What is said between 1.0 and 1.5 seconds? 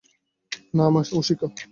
ও শিখ।